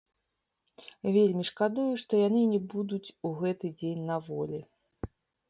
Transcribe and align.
Вельмі 1.17 1.43
шкадую, 1.49 1.85
што 2.05 2.13
яны 2.27 2.41
не 2.55 2.61
будуць 2.73 3.13
у 3.31 3.33
гэты 3.43 3.73
дзень 3.79 4.03
на 4.09 4.17
волі. 4.33 4.65